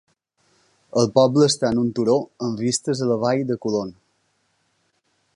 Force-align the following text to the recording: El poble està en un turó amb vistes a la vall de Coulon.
El 1.01 1.09
poble 1.17 1.49
està 1.49 1.69
en 1.75 1.81
un 1.81 1.91
turó 1.99 2.15
amb 2.47 2.63
vistes 2.67 3.03
a 3.07 3.09
la 3.11 3.19
vall 3.25 3.43
de 3.53 3.59
Coulon. 3.67 3.93